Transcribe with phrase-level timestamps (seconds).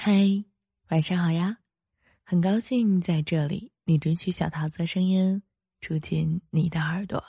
[0.00, 0.44] 嗨，
[0.90, 1.58] 晚上好呀！
[2.22, 5.42] 很高兴在这里，你准许小桃子的声音
[5.80, 7.20] 住进你的耳朵。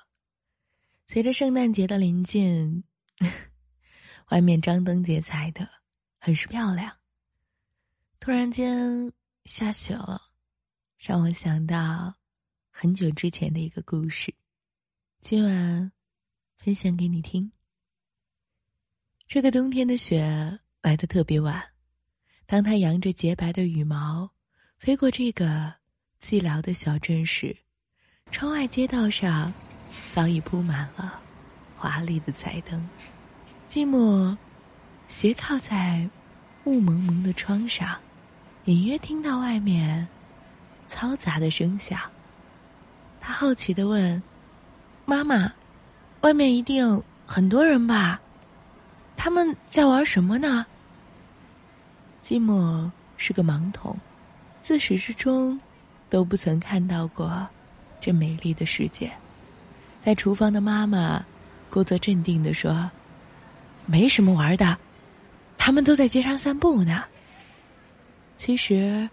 [1.08, 2.84] 随着圣诞节的临近，
[4.30, 5.68] 外面张灯结彩的，
[6.20, 6.96] 很是漂亮。
[8.20, 9.12] 突然间
[9.46, 10.22] 下雪了，
[11.00, 12.14] 让我想到
[12.70, 14.32] 很久之前的一个故事，
[15.22, 15.92] 今晚
[16.60, 17.52] 分享给你听。
[19.26, 21.60] 这个冬天的雪来的特别晚。
[22.52, 24.28] 当他扬着洁白的羽毛
[24.80, 25.72] 飞过这个
[26.20, 27.56] 寂寥的小镇时，
[28.32, 29.54] 窗外街道上
[30.10, 31.22] 早已铺满了
[31.78, 32.90] 华丽的彩灯。
[33.68, 34.36] 寂寞
[35.08, 36.10] 斜靠在
[36.64, 37.96] 雾蒙蒙的窗上，
[38.66, 40.08] 隐约听到外面
[40.88, 42.00] 嘈杂的声响。
[43.20, 44.20] 他好奇的问
[45.06, 45.54] ：“妈妈，
[46.22, 48.20] 外面一定很多人吧？
[49.16, 50.66] 他们在玩什么呢？”
[52.22, 53.98] 寂寞是个盲童，
[54.62, 55.60] 自始至终
[56.10, 57.48] 都不曾看到过
[58.00, 59.12] 这美丽的世界。
[60.02, 61.24] 在厨房的妈妈
[61.70, 62.90] 故作镇定的说
[63.86, 64.78] ：“没什么玩的，
[65.58, 67.04] 他们都在街上散步呢。”
[68.38, 69.10] 其实，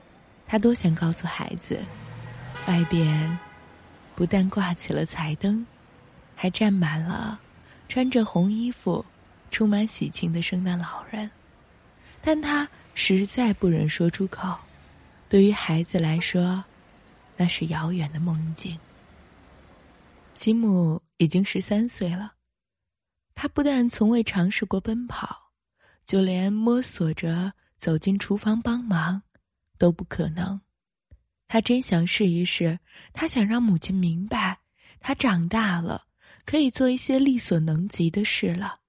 [0.46, 1.80] 他多想告诉孩子，
[2.68, 3.38] 外边
[4.14, 5.66] 不但挂起了彩灯，
[6.36, 7.38] 还站满了
[7.88, 9.04] 穿着红衣服、
[9.50, 11.28] 充满喜庆的圣诞老人，
[12.27, 12.69] 但他。
[12.98, 14.58] 实在不忍说出口，
[15.28, 16.64] 对于孩子来说，
[17.36, 18.74] 那是遥远的梦境。
[20.32, 22.32] 吉姆已经十三岁了，
[23.34, 25.52] 他不但从未尝试过奔跑，
[26.06, 29.22] 就连摸索着走进厨房帮忙
[29.77, 30.58] 都不可能。
[31.48, 32.80] 他真想试一试，
[33.12, 34.58] 他想让母亲明白，
[35.00, 36.06] 他长大了，
[36.47, 38.80] 可以做一些力所能及的事了。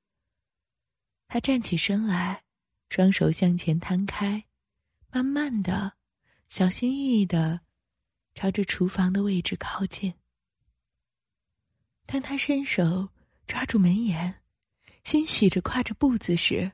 [1.27, 2.41] 他站起身来。
[2.89, 4.45] 双手向前摊开，
[5.11, 5.93] 慢慢的、
[6.47, 7.59] 小心翼翼的
[8.33, 10.13] 朝着厨房的位置靠近。
[12.05, 13.09] 当他伸手
[13.45, 14.41] 抓住门沿，
[15.03, 16.71] 欣喜着跨着步子时，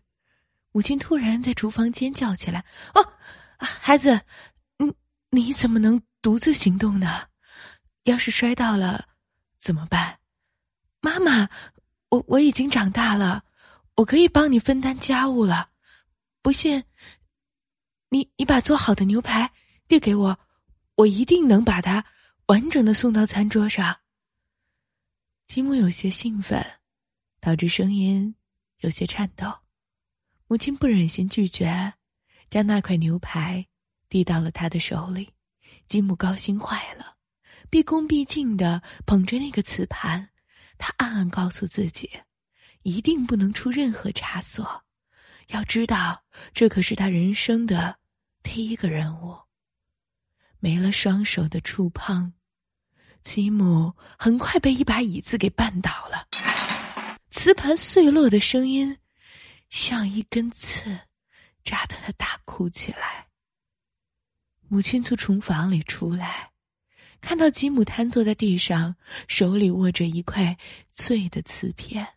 [0.72, 2.63] 母亲突然在厨房尖叫起来
[2.94, 3.13] ：“哦，
[3.57, 4.22] 孩子，
[4.78, 4.94] 你
[5.31, 7.28] 你怎么能独自行动呢？
[8.03, 9.07] 要是摔到了
[9.57, 10.19] 怎么办？”
[11.01, 11.50] 妈妈，
[12.09, 13.44] 我我已经长大了，
[13.95, 15.72] 我可以帮你分担家务了。
[16.44, 16.84] 不信，
[18.09, 19.50] 你你把做好的牛排
[19.88, 20.38] 递给我，
[20.96, 22.06] 我一定能把它
[22.48, 23.98] 完整的送到餐桌上。
[25.48, 26.62] 吉姆有些兴奋，
[27.40, 28.36] 导致声音
[28.80, 29.52] 有些颤抖。
[30.48, 31.94] 母亲不忍心拒绝，
[32.50, 33.66] 将那块牛排
[34.10, 35.31] 递到了他的手里。
[35.88, 37.16] 吉姆高兴坏了，
[37.70, 40.30] 毕恭毕敬的捧着那个瓷盘，
[40.78, 42.12] 他暗暗告诉自己，
[42.81, 44.84] 一定不能出任何差错。
[45.48, 46.24] 要知道，
[46.54, 47.98] 这可是他人生的
[48.42, 49.38] 第一个任务。
[50.59, 52.34] 没了双手的触碰，
[53.24, 56.28] 吉姆很快被一把椅子给绊倒了，
[57.30, 58.98] 瓷盘碎落的声音
[59.70, 60.98] 像一根刺，
[61.64, 63.28] 扎得他大哭起来。
[64.70, 66.52] 母亲从厨房里出来，
[67.20, 68.96] 看到吉姆瘫坐在地上，
[69.28, 70.58] 手里握着一块
[70.92, 72.08] 碎的瓷片，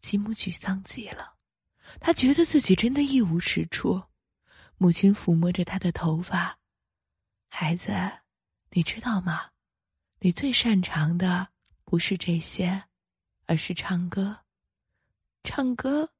[0.00, 1.33] 吉姆沮丧极了。
[2.00, 4.02] 他觉得自己真的一无是处，
[4.76, 6.58] 母亲抚摸着他的头发，
[7.48, 7.92] 孩子，
[8.70, 9.50] 你知道吗？
[10.18, 11.48] 你最擅长的
[11.84, 12.84] 不是这些，
[13.46, 14.44] 而是唱歌。
[15.42, 16.10] 唱歌。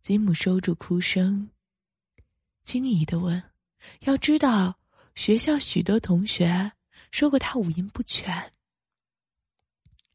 [0.00, 1.50] 吉姆收住哭声，
[2.62, 3.42] 惊疑的问
[4.00, 4.78] ：“要知道，
[5.14, 6.72] 学校许多同学
[7.10, 8.52] 说过他五音不全。”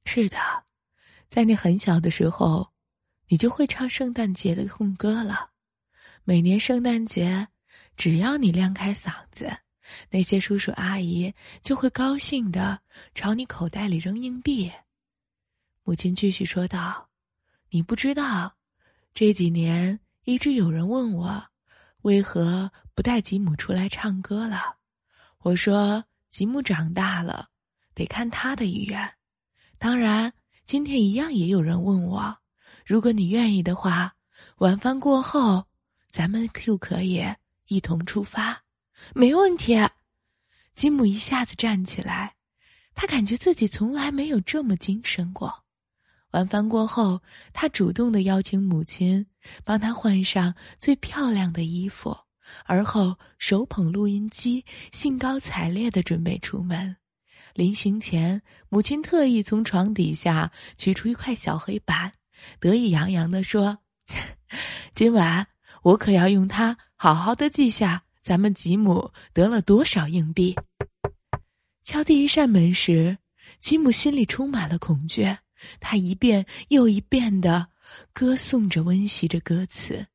[0.05, 0.37] 是的，
[1.29, 2.72] 在你很小的时候。
[3.33, 5.49] 你就会唱圣诞节的颂歌了。
[6.23, 7.47] 每年圣诞节，
[7.97, 9.51] 只要你亮开嗓子，
[10.11, 11.33] 那些叔叔阿姨
[11.63, 12.79] 就会高兴的
[13.15, 14.71] 朝你口袋里扔硬币。
[15.83, 17.09] 母亲继续说道
[17.73, 18.53] ：“你不知道，
[19.15, 21.43] 这几年一直有人问我，
[22.03, 24.77] 为何不带吉姆出来唱歌了？
[25.39, 27.49] 我说吉姆长大了，
[27.95, 29.11] 得看他的意愿。
[29.79, 30.31] 当然，
[30.67, 32.37] 今天一样也有人问我。”
[32.85, 34.13] 如果你愿意的话，
[34.57, 35.65] 晚饭过后，
[36.09, 37.23] 咱们就可以
[37.67, 38.61] 一同出发。
[39.13, 39.75] 没问题。
[40.75, 42.35] 吉姆一下子站起来，
[42.95, 45.53] 他感觉自己从来没有这么精神过。
[46.31, 47.21] 晚饭过后，
[47.53, 49.25] 他主动的邀请母亲
[49.63, 52.17] 帮他换上最漂亮的衣服，
[52.65, 56.95] 而后手捧录音机，兴高采烈的准备出门。
[57.53, 62.11] 临行前，母亲特意从床底下取出一块小黑板。
[62.59, 63.77] 得意洋洋地说
[64.95, 65.47] ：“今晚
[65.81, 70.55] 我可要用它好好的记下咱们吉姆得了多少硬币。
[71.83, 73.17] 敲第一扇门时，
[73.59, 75.35] 吉姆心里充满了恐惧，
[75.79, 77.67] 他一遍又一遍的
[78.13, 80.05] 歌颂着、温习着歌词。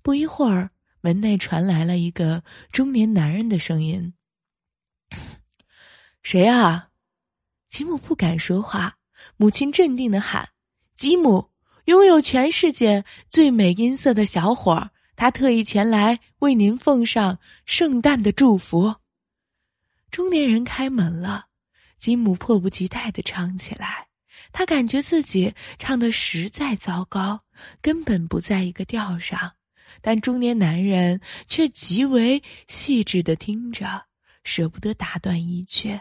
[0.00, 0.70] 不一会儿，
[1.02, 2.42] 门内传来了一个
[2.72, 4.14] 中年男人的声音
[6.22, 6.88] ：“谁啊？”
[7.68, 8.96] 吉姆不敢说话。
[9.36, 10.48] 母亲镇定的喊
[10.96, 11.50] ：“吉姆，
[11.88, 18.94] 拥有全世界最美音色的小伙儿，他特意前来为您奉上圣诞的祝福。”
[20.12, 21.46] 中年人开门了，
[21.96, 24.06] 吉姆迫不及待的唱起来。
[24.52, 27.40] 他感觉自己唱的实在糟糕，
[27.80, 29.54] 根本不在一个调上，
[30.02, 34.04] 但中年男人却极为细致的听着，
[34.44, 35.98] 舍不得打断一句。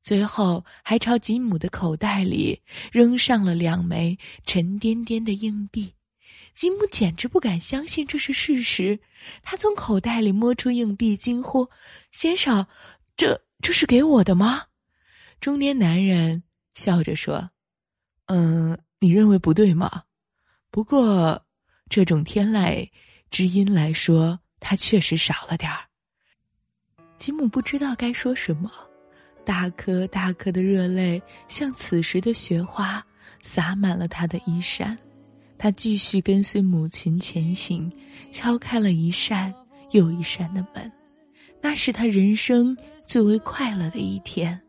[0.00, 2.60] 最后，还朝吉姆的口袋里
[2.90, 5.92] 扔上了两枚沉甸甸的硬币。
[6.54, 8.98] 吉姆简直不敢相信这是事实。
[9.42, 11.68] 他从口袋里摸出硬币，惊呼
[12.10, 12.66] ：“先生，
[13.16, 14.62] 这这是给我的吗？”
[15.40, 16.42] 中年男人
[16.74, 17.50] 笑着说
[18.26, 20.04] ：“嗯，你认为不对吗？
[20.70, 21.44] 不过，
[21.88, 22.88] 这种天籁
[23.30, 25.84] 之音来说，它确实少了点儿。”
[27.18, 28.87] 吉姆不知道该说什么。
[29.48, 33.02] 大颗大颗的热泪像此时的雪花，
[33.40, 34.94] 洒满了他的衣衫。
[35.56, 37.90] 他继续跟随母亲前行，
[38.30, 39.52] 敲开了一扇
[39.92, 40.92] 又一扇的门。
[41.62, 44.60] 那是他人生最为快乐的一天，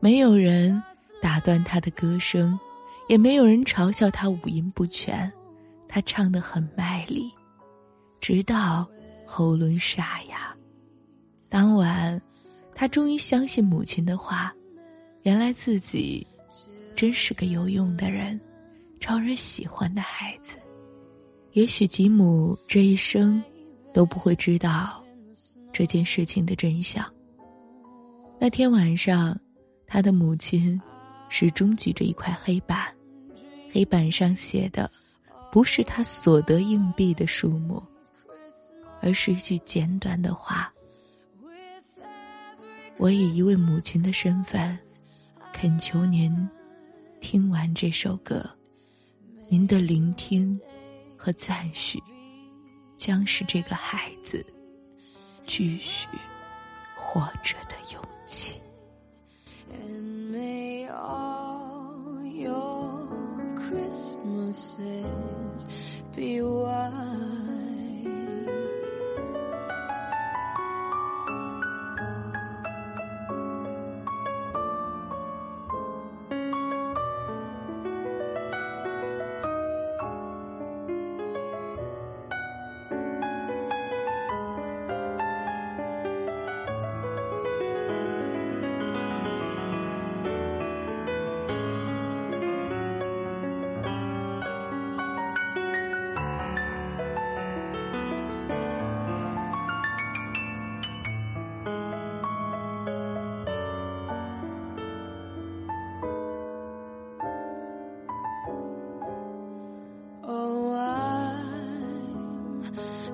[0.00, 0.82] 没有人
[1.22, 2.58] 打断他的歌声，
[3.08, 5.32] 也没有人嘲笑他五音不全。
[5.86, 7.30] 他唱得很卖力，
[8.20, 8.84] 直到
[9.24, 10.52] 喉咙沙哑。
[11.48, 12.20] 当晚。
[12.80, 14.54] 他终于相信母亲的话，
[15.22, 16.24] 原来自己
[16.94, 18.40] 真是个有用的人，
[19.00, 20.56] 招人喜欢的孩子。
[21.54, 23.42] 也许吉姆这一生
[23.92, 25.04] 都不会知道
[25.72, 27.04] 这件事情的真相。
[28.38, 29.36] 那天晚上，
[29.84, 30.80] 他的母亲
[31.28, 32.86] 始终举着一块黑板，
[33.72, 34.88] 黑板上写的
[35.50, 37.82] 不是他所得硬币的数目，
[39.02, 40.72] 而是一句简短的话。
[42.98, 44.76] 我以一位母亲的身份，
[45.52, 46.48] 恳求您
[47.20, 48.44] 听完这首歌。
[49.48, 50.60] 您的聆听
[51.16, 52.02] 和赞许，
[52.96, 54.44] 将是这个孩子
[55.46, 56.08] 继续
[56.96, 58.02] 活着的勇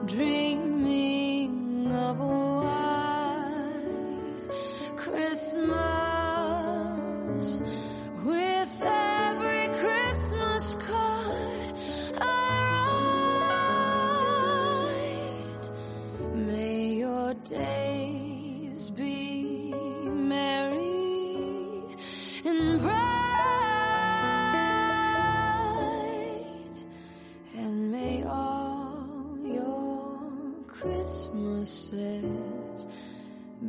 [0.06, 2.25] dreaming of a
[2.64, 4.47] white
[4.97, 5.84] Christmas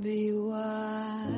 [0.01, 1.34] be wise.